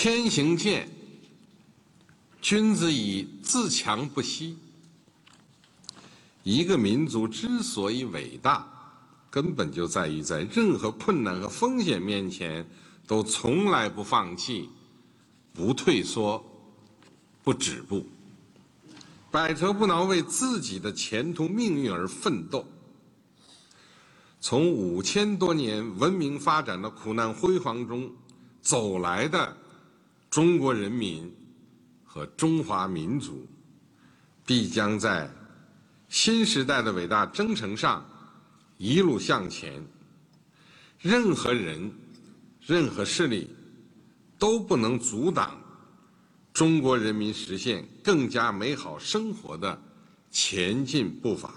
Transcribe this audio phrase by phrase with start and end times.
[0.00, 0.88] 天行健，
[2.40, 4.56] 君子以自强不息。
[6.44, 8.64] 一个民族之所以伟大，
[9.28, 12.64] 根本就在于在任何困难和风险面前，
[13.08, 14.70] 都从来不放弃、
[15.52, 16.44] 不退缩、
[17.42, 18.06] 不止步，
[19.32, 22.64] 百折不挠为自己的前途命运而奋斗。
[24.40, 28.08] 从五千多年文明发展的苦难辉煌中
[28.62, 29.56] 走来的
[30.30, 31.34] 中国人民
[32.04, 33.46] 和中华民族，
[34.44, 35.30] 必将在
[36.08, 38.04] 新时代的伟大征程上
[38.76, 39.82] 一路向前。
[40.98, 41.92] 任何人、
[42.60, 43.48] 任何势力
[44.38, 45.58] 都不能阻挡
[46.52, 49.80] 中国人民实现更加美好生活的
[50.30, 51.54] 前进步伐。